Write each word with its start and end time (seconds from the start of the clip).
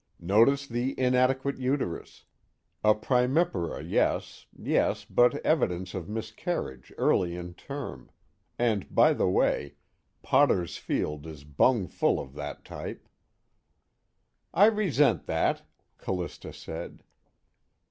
Notice 0.19 0.65
the 0.65 0.99
inadequate 0.99 1.59
uterus, 1.59 2.25
a 2.83 2.95
primipara 2.95 3.83
yes 3.87 4.47
yes, 4.57 5.05
but 5.05 5.35
evidence 5.45 5.93
of 5.93 6.09
miscarriage 6.09 6.91
early 6.97 7.35
in 7.35 7.53
term 7.53 8.09
and 8.57 8.95
by 8.95 9.13
the 9.13 9.29
way, 9.29 9.75
Potter's 10.23 10.77
Field 10.77 11.27
is 11.27 11.43
bungfull 11.43 12.19
of 12.19 12.33
that 12.33 12.65
type." 12.65 13.07
"I 14.55 14.65
resent 14.65 15.27
that," 15.27 15.67
Callista 15.99 16.51
said. 16.51 17.03